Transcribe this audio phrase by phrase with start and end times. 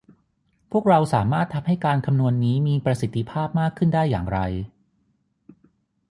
[0.71, 4.39] พวกเราสามารถทำให้การคำนวณนี้มีประสิทธิภาพมากขึ้นได้อย่างไร